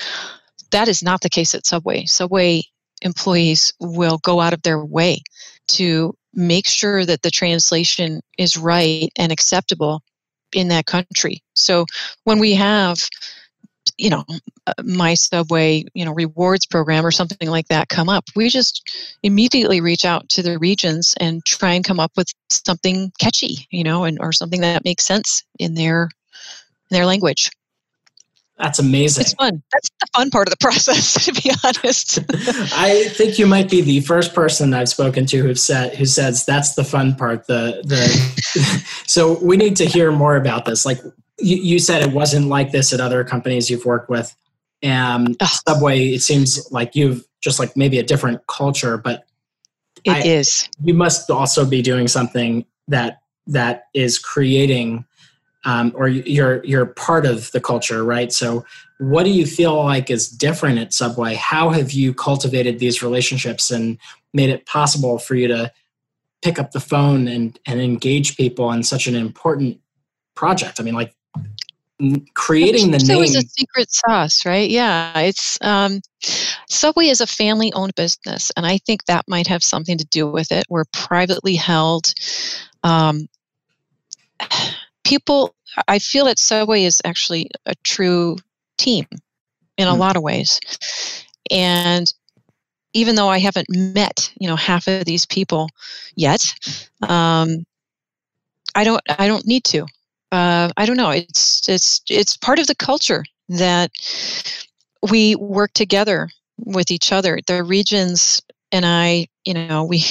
[0.71, 2.05] That is not the case at Subway.
[2.05, 2.63] Subway
[3.01, 5.21] employees will go out of their way
[5.67, 10.01] to make sure that the translation is right and acceptable
[10.53, 11.43] in that country.
[11.53, 11.85] So
[12.23, 13.07] when we have
[13.97, 14.23] you know
[14.67, 18.89] uh, my subway you know rewards program or something like that come up we just
[19.23, 23.83] immediately reach out to the regions and try and come up with something catchy you
[23.83, 26.09] know and or something that makes sense in their
[26.91, 27.49] in their language
[28.57, 29.21] that's amazing.
[29.21, 29.61] It's fun.
[29.73, 32.19] That's the fun part of the process, to be honest.
[32.77, 36.45] I think you might be the first person I've spoken to who said who says
[36.45, 37.47] that's the fun part.
[37.47, 40.85] The the so we need to hear more about this.
[40.85, 40.99] Like
[41.39, 44.35] you, you said it wasn't like this at other companies you've worked with.
[44.83, 49.25] Um, Subway, it seems like you've just like maybe a different culture, but
[50.03, 50.69] it I, is.
[50.83, 55.05] You must also be doing something that that is creating,
[55.65, 58.31] um, or you're you're part of the culture, right?
[58.31, 58.65] So,
[58.99, 61.35] what do you feel like is different at Subway?
[61.35, 63.97] How have you cultivated these relationships and
[64.33, 65.71] made it possible for you to
[66.43, 69.79] pick up the phone and and engage people in such an important
[70.35, 70.79] project?
[70.79, 71.15] I mean, like
[72.33, 73.19] creating the name.
[73.19, 74.69] was a secret sauce, right?
[74.69, 76.01] Yeah, it's um,
[76.69, 80.51] Subway is a family-owned business, and I think that might have something to do with
[80.51, 80.65] it.
[80.69, 82.13] We're privately held.
[82.83, 83.27] Um,
[85.03, 85.55] people,
[85.87, 88.37] I feel that Subway is actually a true
[88.77, 89.05] team
[89.77, 89.97] in a mm.
[89.97, 90.59] lot of ways,
[91.49, 92.11] and
[92.93, 95.69] even though I haven't met, you know, half of these people
[96.15, 96.41] yet,
[97.03, 97.65] um,
[98.73, 99.85] I don't I don't need to.
[100.35, 101.11] Uh, I don't know.
[101.11, 103.89] It's it's it's part of the culture that
[105.09, 107.39] we work together with each other.
[107.47, 110.03] The regions and I, you know, we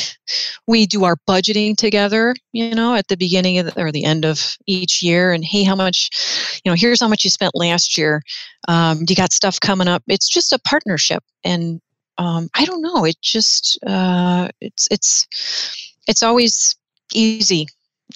[0.66, 4.24] we do our budgeting together, you know, at the beginning of the, or the end
[4.24, 5.30] of each year.
[5.30, 6.08] And hey, how much,
[6.64, 8.22] you know, here's how much you spent last year.
[8.66, 10.02] Um, you got stuff coming up.
[10.08, 11.82] It's just a partnership, and
[12.16, 13.04] um, I don't know.
[13.04, 15.26] It just uh, it's it's
[16.08, 16.76] it's always
[17.12, 17.66] easy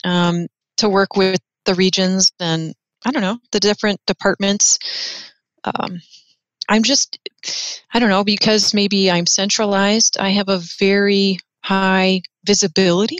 [0.05, 0.47] um,
[0.79, 1.39] to work with
[1.69, 4.79] the regions and I don't know the different departments.
[5.65, 6.01] Um,
[6.69, 7.19] I'm just,
[7.93, 13.19] I don't know, because maybe I'm centralized, I have a very high visibility.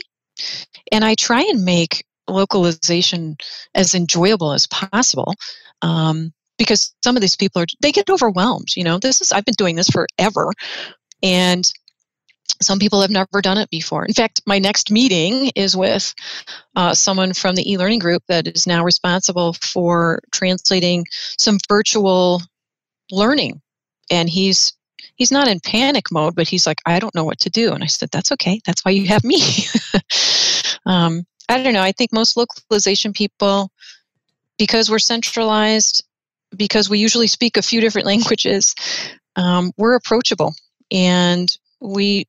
[0.91, 3.37] And I try and make localization
[3.75, 5.33] as enjoyable as possible.
[5.81, 8.75] Um, because some of these people are, they get overwhelmed.
[8.75, 10.51] You know, this is, I've been doing this forever.
[11.23, 11.63] And
[12.61, 14.05] some people have never done it before.
[14.05, 16.13] In fact, my next meeting is with
[16.75, 21.05] uh, someone from the e learning group that is now responsible for translating
[21.37, 22.41] some virtual
[23.11, 23.61] learning.
[24.11, 24.73] And he's
[25.15, 27.73] he's not in panic mode but he's like i don't know what to do.
[27.73, 28.59] And i said that's okay.
[28.65, 29.41] That's why you have me.
[30.85, 31.83] Um, i don't know.
[31.83, 33.69] I think most localization people
[34.57, 36.03] because we're centralized
[36.55, 38.73] because we usually speak a few different languages
[39.39, 40.53] um, we're approachable.
[40.91, 42.27] And we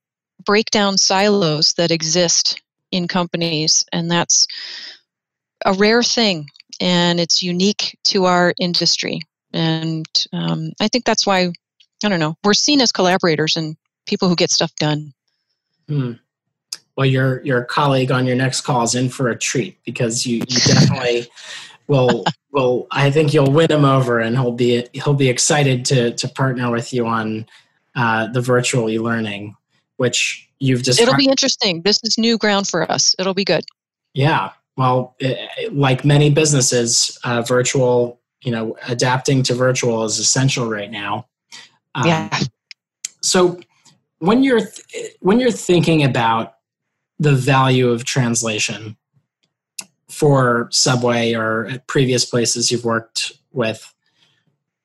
[0.51, 2.61] break down silos that exist
[2.91, 4.49] in companies and that's
[5.65, 6.45] a rare thing
[6.81, 9.21] and it's unique to our industry
[9.53, 11.53] and um, I think that's why
[12.03, 15.13] I don't know we're seen as collaborators and people who get stuff done.
[15.89, 16.15] Hmm.
[16.97, 20.39] Well, your your colleague on your next call is in for a treat because you,
[20.49, 21.29] you definitely
[21.87, 26.11] will will I think you'll win him over and he'll be he'll be excited to
[26.11, 27.47] to partner with you on
[27.95, 29.55] uh, the virtual e-learning,
[30.01, 31.01] which you've just.
[31.01, 31.83] It'll be interesting.
[31.83, 33.15] This is new ground for us.
[33.19, 33.65] It'll be good.
[34.15, 34.51] Yeah.
[34.77, 40.91] Well, it, like many businesses, uh, virtual you know adapting to virtual is essential right
[40.91, 41.27] now
[41.95, 42.41] um, yeah
[43.23, 43.61] so
[44.19, 46.55] when you're th- when you're thinking about
[47.19, 48.97] the value of translation
[50.09, 53.95] for subway or previous places you've worked with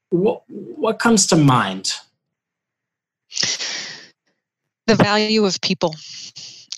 [0.10, 1.94] what what comes to mind
[4.88, 5.96] the value of people.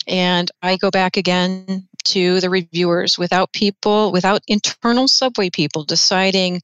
[0.06, 3.18] And i go back again to the reviewers.
[3.18, 6.62] Without people, without internal subway people deciding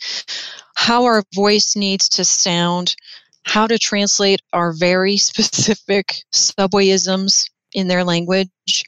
[0.76, 2.96] how our voice needs to sound,
[3.44, 8.84] how to translate our very specific subwayisms in their language,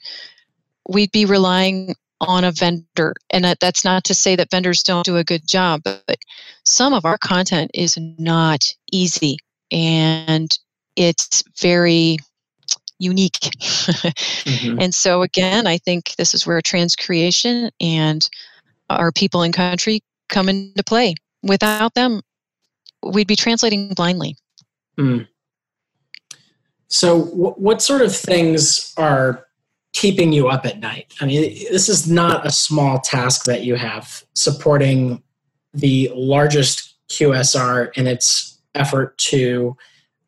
[0.88, 3.14] we'd be relying on a vendor.
[3.30, 6.16] And that's not to say that vendors don't do a good job, but
[6.64, 9.36] some of our content is not easy.
[9.70, 10.50] And
[10.94, 12.16] it's very
[12.98, 13.32] unique.
[13.32, 14.80] mm-hmm.
[14.80, 18.28] And so, again, I think this is where transcreation and
[18.90, 21.14] our people in country come into play.
[21.42, 22.22] Without them,
[23.02, 24.36] we'd be translating blindly.
[24.98, 25.26] Mm.
[26.88, 29.46] So, w- what sort of things are
[29.92, 31.12] keeping you up at night?
[31.20, 35.22] I mean, this is not a small task that you have supporting
[35.74, 39.76] the largest QSR in its effort to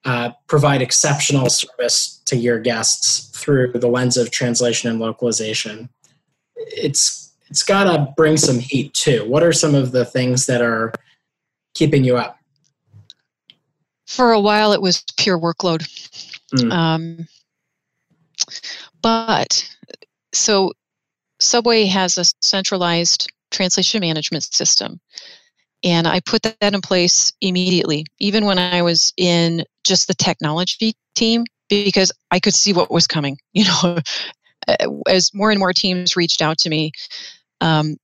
[0.05, 5.89] uh, provide exceptional service to your guests through the lens of translation and localization.
[6.57, 9.25] It's it's got to bring some heat too.
[9.27, 10.93] What are some of the things that are
[11.75, 12.39] keeping you up?
[14.07, 15.89] For a while, it was pure workload.
[16.55, 16.73] Mm.
[16.73, 17.29] Um,
[19.03, 19.69] but
[20.33, 20.73] so
[21.41, 25.01] Subway has a centralized translation management system.
[25.85, 30.95] And I put that in place immediately, even when I was in just the technology
[31.15, 33.39] team, because I could see what was coming.
[33.53, 33.99] You know,
[35.09, 36.93] as more and more teams reached out to me,
[37.63, 37.97] um,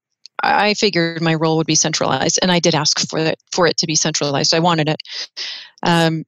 [0.43, 3.77] I figured my role would be centralized, and I did ask for it for it
[3.79, 4.55] to be centralized.
[4.55, 4.97] I wanted it.
[5.83, 6.25] Um,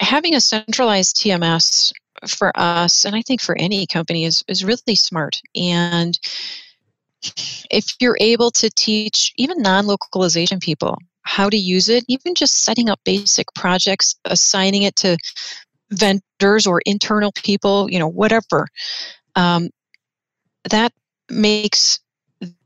[0.00, 1.92] having a centralized TMS
[2.26, 5.40] for us, and I think for any company, is is really smart.
[5.54, 6.18] And
[7.70, 12.64] if you're able to teach even non localization people how to use it, even just
[12.64, 15.16] setting up basic projects, assigning it to
[15.90, 18.66] vendors or internal people, you know, whatever,
[19.34, 19.68] um,
[20.70, 20.92] that
[21.30, 22.00] makes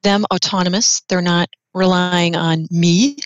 [0.03, 1.03] them autonomous.
[1.09, 3.17] They're not relying on me.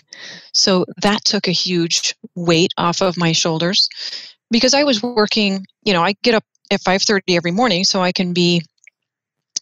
[0.53, 3.89] So that took a huge weight off of my shoulders
[4.51, 8.11] because I was working, you know, I get up at 5:30 every morning so I
[8.11, 8.61] can be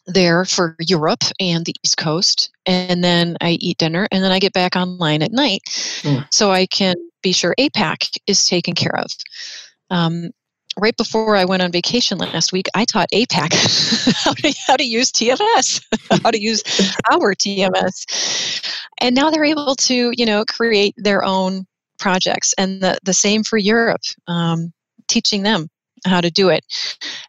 [0.05, 2.49] there for Europe and the East Coast.
[2.65, 5.61] And then I eat dinner and then I get back online at night
[6.01, 6.25] mm.
[6.29, 9.07] so I can be sure APAC is taken care of.
[9.93, 10.31] Um,
[10.77, 13.53] right before I went on vacation last week, I taught APAC
[14.23, 15.83] how, to, how to use TMS,
[16.23, 16.63] how to use
[17.11, 18.73] our TMS.
[18.99, 21.65] And now they're able to, you know, create their own
[21.99, 22.53] projects.
[22.57, 24.73] And the, the same for Europe, um,
[25.07, 25.69] teaching them
[26.05, 26.65] how to do it.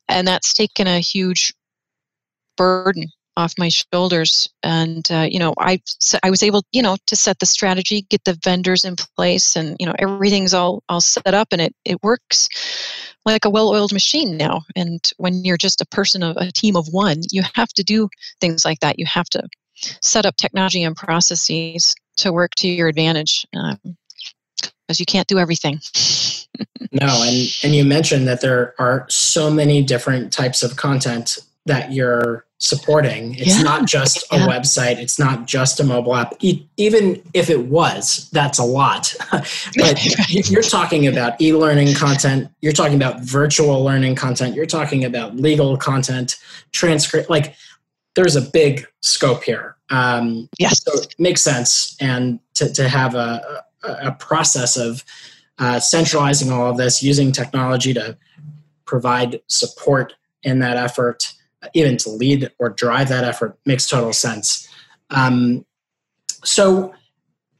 [0.08, 1.52] And that's taken a huge
[2.56, 5.80] burden off my shoulders and uh, you know i
[6.22, 9.76] i was able you know to set the strategy get the vendors in place and
[9.80, 12.48] you know everything's all all set up and it it works
[13.24, 14.62] like a well-oiled machine now.
[14.76, 18.08] And when you're just a person of a team of one you have to do
[18.40, 18.98] things like that.
[18.98, 19.42] You have to
[20.00, 25.38] set up technology and processes to work to your advantage because um, you can't do
[25.38, 25.80] everything.
[26.92, 31.92] No and and you mentioned that there are so many different types of content that
[31.92, 33.34] you're supporting.
[33.34, 33.62] It's yeah.
[33.62, 34.46] not just a yeah.
[34.46, 36.34] website, it's not just a mobile app.
[36.40, 39.14] E- even if it was, that's a lot.
[39.32, 45.04] but you're talking about e learning content, you're talking about virtual learning content, you're talking
[45.04, 46.36] about legal content,
[46.72, 47.30] transcript.
[47.30, 47.54] Like,
[48.14, 49.76] there's a big scope here.
[49.90, 50.82] Um, yes.
[50.84, 51.96] So it makes sense.
[52.00, 55.04] And to, to have a, a process of
[55.58, 58.16] uh, centralizing all of this, using technology to
[58.84, 61.34] provide support in that effort
[61.74, 64.68] even to lead or drive that effort makes total sense.
[65.10, 65.64] Um,
[66.42, 66.92] so,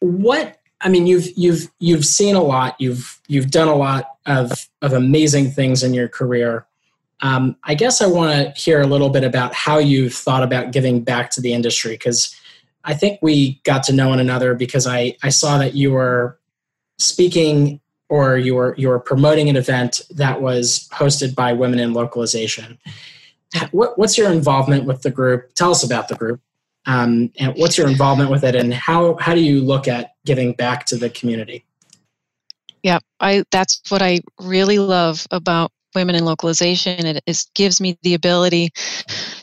[0.00, 2.76] what I mean, you've you've you've seen a lot.
[2.78, 6.66] You've you've done a lot of of amazing things in your career.
[7.20, 10.72] Um, I guess I want to hear a little bit about how you've thought about
[10.72, 12.34] giving back to the industry because
[12.84, 16.38] I think we got to know one another because I I saw that you were
[16.98, 17.80] speaking
[18.10, 22.78] or you were you were promoting an event that was hosted by Women in Localization
[23.70, 25.54] what, what's your involvement with the group?
[25.54, 26.40] Tell us about the group.
[26.86, 30.52] Um, and what's your involvement with it and how, how do you look at giving
[30.52, 31.64] back to the community?
[32.82, 37.06] Yeah, I that's what I really love about women in localization.
[37.06, 38.70] It is, gives me the ability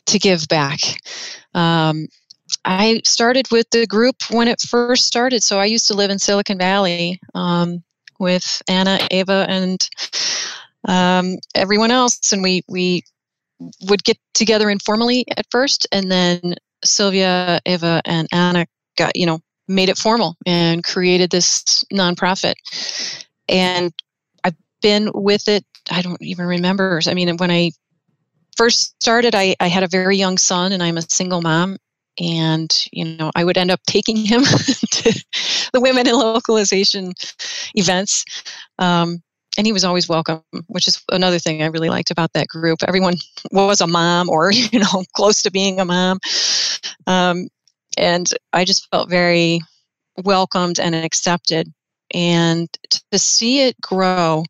[0.05, 0.79] to give back.
[1.55, 2.07] Um,
[2.65, 5.41] I started with the group when it first started.
[5.41, 7.83] So I used to live in Silicon Valley um,
[8.19, 9.89] with Anna, Ava, and
[10.87, 13.03] um, everyone else, and we we
[13.89, 18.65] would get together informally at first, and then Sylvia, Eva, and Anna
[18.97, 22.55] got you know made it formal and created this nonprofit.
[23.47, 23.93] And
[24.43, 25.65] I've been with it.
[25.89, 26.99] I don't even remember.
[27.07, 27.71] I mean, when I
[28.57, 31.77] first started, I, I had a very young son, and I'm a single mom.
[32.19, 34.43] And you know, I would end up taking him
[34.91, 35.23] to
[35.73, 37.13] the women in localization
[37.73, 38.25] events.
[38.77, 39.23] Um,
[39.57, 42.79] and he was always welcome, which is another thing I really liked about that group.
[42.87, 43.15] Everyone
[43.51, 46.19] was a mom or, you know, close to being a mom.
[47.07, 47.47] Um,
[47.97, 49.59] and I just felt very
[50.23, 51.71] welcomed and accepted.
[52.13, 52.69] And
[53.11, 54.43] to see it grow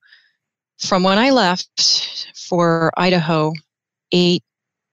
[0.79, 3.53] from when I left for Idaho
[4.11, 4.43] eight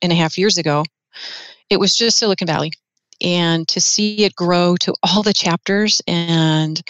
[0.02, 0.84] and a half years ago,
[1.70, 2.70] it was just Silicon Valley.
[3.20, 6.80] And to see it grow to all the chapters and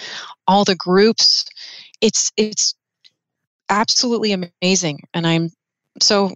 [0.46, 1.46] all the groups,
[2.00, 2.74] it's it's
[3.68, 5.00] absolutely amazing.
[5.14, 5.50] And I'm
[6.00, 6.32] so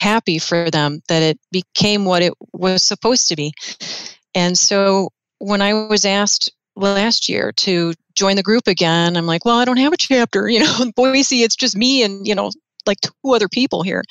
[0.00, 3.52] happy for them that it became what it was supposed to be.
[4.34, 9.44] And so when I was asked last year to join the group again, I'm like,
[9.44, 10.48] well, I don't have a chapter.
[10.48, 12.50] You know, Boise, it's just me and, you know,
[12.86, 14.02] like two other people here.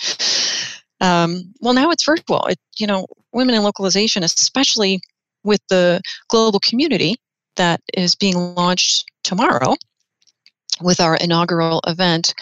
[0.99, 2.45] Um, well, now it's virtual.
[2.47, 4.99] It, you know, women in localization, especially
[5.43, 7.15] with the global community
[7.55, 9.75] that is being launched tomorrow,
[10.81, 12.33] with our inaugural event,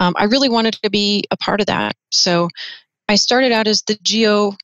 [0.00, 1.94] um, I really wanted to be a part of that.
[2.10, 2.48] So
[3.08, 4.56] I started out as the Geo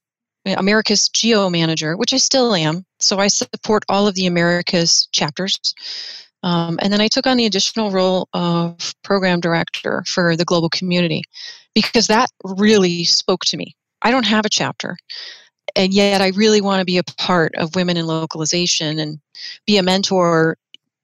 [0.47, 2.85] America's Geo Manager, which I still am.
[3.01, 5.59] So I support all of the Americas chapters.
[6.43, 10.69] Um, and then I took on the additional role of program director for the global
[10.69, 11.23] community
[11.75, 13.75] because that really spoke to me.
[14.03, 14.97] I don't have a chapter,
[15.75, 19.19] and yet I really want to be a part of women in localization and
[19.67, 20.57] be a mentor,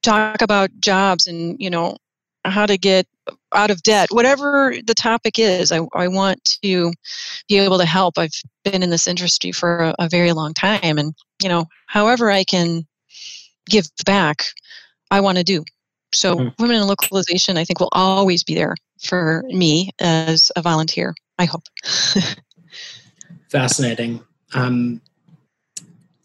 [0.03, 1.97] talk about jobs and you know
[2.45, 3.07] how to get
[3.53, 6.91] out of debt, whatever the topic is, I, I want to
[7.47, 8.17] be able to help.
[8.17, 8.33] I've
[8.63, 12.43] been in this industry for a, a very long time, and you know, however I
[12.43, 12.85] can
[13.69, 14.43] give back,
[15.09, 15.63] I want to do.
[16.13, 16.61] So, mm-hmm.
[16.61, 21.15] women in localization, I think, will always be there for me as a volunteer.
[21.39, 21.63] I hope.
[23.49, 24.23] Fascinating.
[24.53, 25.01] Um,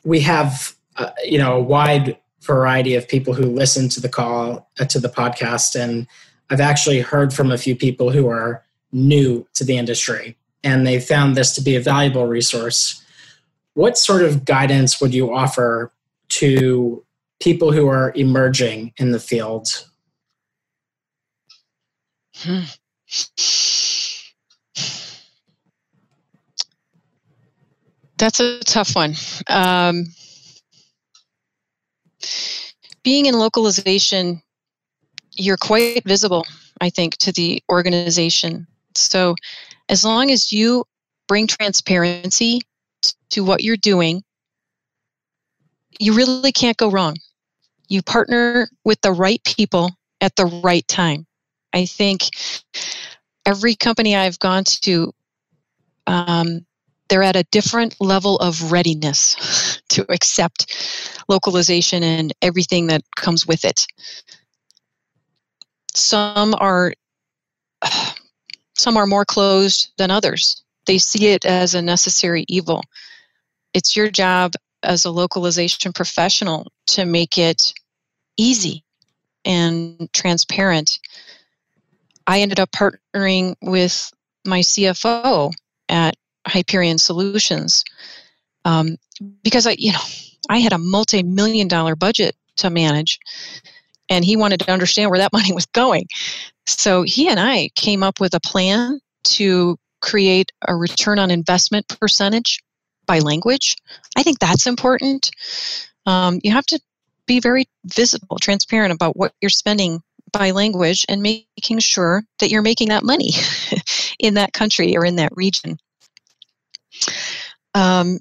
[0.04, 2.18] we have, uh, you know, a wide
[2.48, 6.06] variety of people who listen to the call uh, to the podcast and
[6.48, 10.34] i've actually heard from a few people who are new to the industry
[10.64, 13.04] and they found this to be a valuable resource
[13.74, 15.92] what sort of guidance would you offer
[16.28, 17.04] to
[17.38, 19.86] people who are emerging in the field
[22.34, 22.64] hmm.
[28.18, 29.14] That's a tough one.
[29.48, 30.06] Um,
[33.02, 34.42] being in localization,
[35.34, 36.44] you're quite visible,
[36.80, 38.66] I think, to the organization.
[38.94, 39.34] So,
[39.88, 40.84] as long as you
[41.28, 42.60] bring transparency
[43.30, 44.22] to what you're doing,
[45.98, 47.16] you really can't go wrong.
[47.88, 49.90] You partner with the right people
[50.20, 51.26] at the right time.
[51.72, 52.22] I think
[53.46, 55.12] every company I've gone to,
[56.06, 56.66] um,
[57.08, 63.64] they're at a different level of readiness to accept localization and everything that comes with
[63.64, 63.86] it.
[65.94, 66.92] Some are
[68.76, 70.62] some are more closed than others.
[70.86, 72.82] They see it as a necessary evil.
[73.74, 77.72] It's your job as a localization professional to make it
[78.36, 78.84] easy
[79.44, 80.98] and transparent.
[82.26, 84.12] I ended up partnering with
[84.44, 85.52] my CFO
[85.88, 86.14] at
[86.48, 87.84] Hyperion Solutions
[88.64, 88.96] um,
[89.42, 90.00] because I, you know,
[90.48, 93.18] I had a multi-million dollar budget to manage,
[94.10, 96.06] and he wanted to understand where that money was going.
[96.66, 101.88] So he and I came up with a plan to create a return on investment
[101.88, 102.60] percentage
[103.06, 103.76] by language.
[104.16, 105.30] I think that's important.
[106.06, 106.80] Um, you have to
[107.26, 112.62] be very visible, transparent about what you're spending by language and making sure that you're
[112.62, 113.30] making that money
[114.18, 115.78] in that country or in that region.
[117.74, 118.18] Um,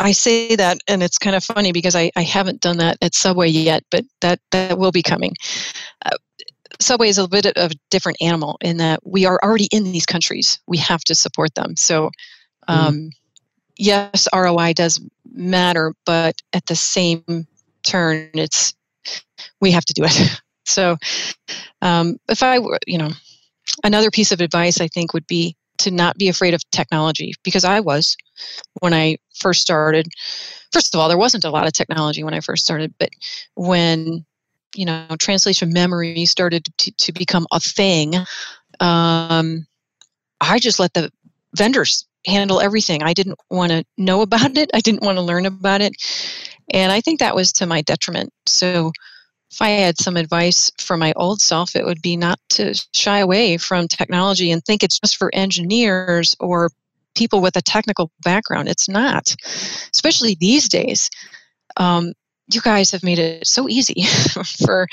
[0.00, 3.14] I say that, and it's kind of funny because I, I haven't done that at
[3.14, 5.34] Subway yet, but that, that will be coming.
[6.04, 6.16] Uh,
[6.80, 10.06] Subway is a bit of a different animal in that we are already in these
[10.06, 10.60] countries.
[10.66, 11.76] We have to support them.
[11.76, 12.10] So,
[12.68, 12.74] mm.
[12.74, 13.10] um, mm.
[13.78, 15.00] yes, ROI does
[15.32, 17.46] matter, but at the same
[17.84, 18.74] turn, it's
[19.60, 20.40] we have to do it.
[20.64, 20.96] so,
[21.82, 23.10] um, if I were, you know,
[23.84, 27.64] another piece of advice I think would be to not be afraid of technology because
[27.64, 28.16] I was
[28.80, 30.06] when I first started.
[30.72, 33.10] First of all, there wasn't a lot of technology when I first started, but
[33.54, 34.24] when
[34.74, 38.14] you know translation memory started to, to become a thing,
[38.80, 39.66] um,
[40.40, 41.10] I just let the
[41.56, 43.02] vendors handle everything.
[43.02, 44.70] I didn't want to know about it.
[44.74, 45.94] I didn't want to learn about it,
[46.72, 48.32] and I think that was to my detriment.
[48.46, 48.92] So
[49.54, 53.18] if I had some advice for my old self, it would be not to shy
[53.18, 56.70] away from technology and think it's just for engineers or
[57.14, 58.68] people with a technical background.
[58.68, 59.32] It's not,
[59.92, 61.08] especially these days.
[61.76, 62.14] Um,
[62.52, 64.02] you guys have made it so easy
[64.66, 64.88] for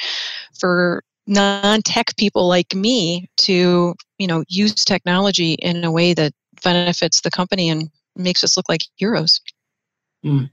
[0.59, 6.33] for non-tech people like me to you know use technology in a way that
[6.63, 9.41] benefits the company and makes us look like heroes.
[10.23, 10.51] Mm.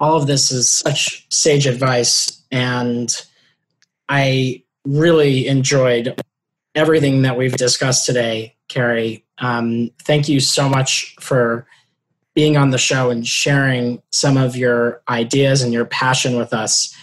[0.00, 3.14] All of this is such sage advice and
[4.08, 6.20] I really enjoyed
[6.74, 9.24] everything that we've discussed today, Carrie.
[9.38, 11.66] Um, thank you so much for
[12.34, 16.94] being on the show and sharing some of your ideas and your passion with us.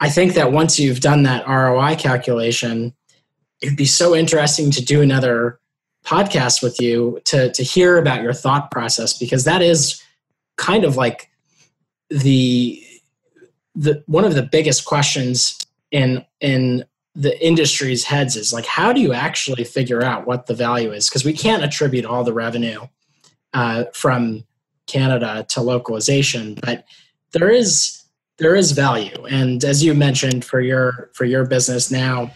[0.00, 2.94] I think that once you've done that ROI calculation,
[3.60, 5.60] it'd be so interesting to do another
[6.04, 10.02] podcast with you to, to hear about your thought process because that is
[10.56, 11.30] kind of like
[12.12, 12.82] the
[13.74, 15.58] the one of the biggest questions
[15.90, 16.84] in in
[17.14, 21.08] the industry's heads is like how do you actually figure out what the value is?
[21.08, 22.80] Because we can't attribute all the revenue
[23.54, 24.44] uh, from
[24.88, 26.84] canada to localization but
[27.30, 28.02] there is
[28.38, 29.24] there is value.
[29.26, 32.30] And as you mentioned for your for your business now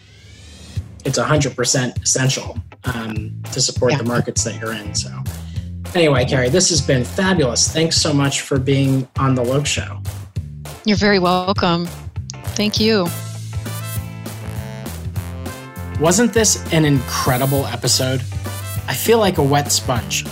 [1.05, 3.99] it's 100% essential um, to support yeah.
[3.99, 5.11] the markets that you're in so
[5.97, 10.01] anyway carrie this has been fabulous thanks so much for being on the Loc show
[10.87, 11.87] you're very welcome.
[12.55, 13.09] Thank you.
[15.99, 18.21] Wasn't this an incredible episode?
[18.87, 20.25] I feel like a wet sponge.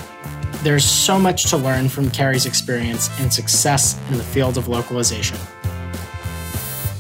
[0.63, 5.37] There's so much to learn from Carrie's experience and success in the field of localization.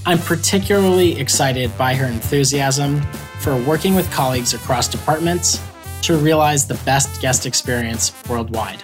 [0.04, 3.02] I'm particularly excited by her enthusiasm
[3.38, 5.64] for working with colleagues across departments
[6.04, 8.82] to realize the best guest experience worldwide.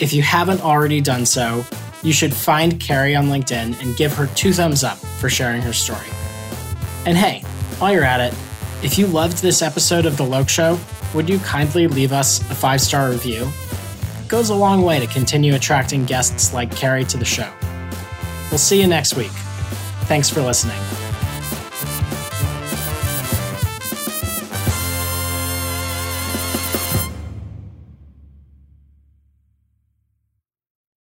[0.00, 1.64] If you haven't already done so,
[2.02, 5.72] you should find Carrie on LinkedIn and give her two thumbs up for sharing her
[5.72, 6.06] story.
[7.06, 7.40] And hey,
[7.78, 8.34] while you're at it,
[8.82, 10.78] if you loved this episode of The Loc Show,
[11.14, 13.48] would you kindly leave us a five star review?
[14.20, 17.50] It goes a long way to continue attracting guests like Carrie to the show.
[18.50, 19.32] We'll see you next week.
[20.06, 21.01] Thanks for listening.